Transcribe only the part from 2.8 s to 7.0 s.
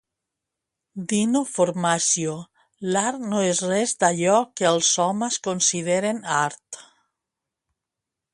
"L'art no és res d'allò que els homes consideren art".